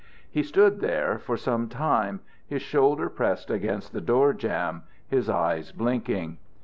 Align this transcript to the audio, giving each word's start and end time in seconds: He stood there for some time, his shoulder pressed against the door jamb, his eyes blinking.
He 0.31 0.41
stood 0.41 0.79
there 0.79 1.19
for 1.19 1.37
some 1.37 1.69
time, 1.69 2.21
his 2.47 2.63
shoulder 2.63 3.07
pressed 3.07 3.51
against 3.51 3.93
the 3.93 4.01
door 4.01 4.33
jamb, 4.33 4.81
his 5.07 5.29
eyes 5.29 5.71
blinking. 5.71 6.39